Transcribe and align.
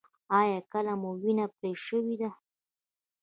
ایا 0.39 0.59
کله 0.71 0.93
مو 1.01 1.11
وینه 1.21 1.45
پرې 1.55 1.71
شوې 1.85 2.15
ده؟ 2.21 2.29